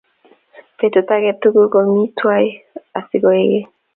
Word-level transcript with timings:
Petut 0.77 1.09
ake 1.15 1.31
tukuk 1.41 1.69
kemi 1.73 2.03
twai 2.17 2.45
akoosikey. 2.99 3.63